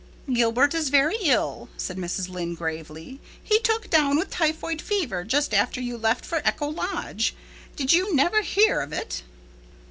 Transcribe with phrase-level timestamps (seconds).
[0.33, 2.27] "Gilbert is very ill," said Mrs.
[2.27, 3.19] Lynde gravely.
[3.43, 7.35] "He took down with typhoid fever just after you left for Echo Lodge.
[7.75, 9.21] Did you never hear of it?"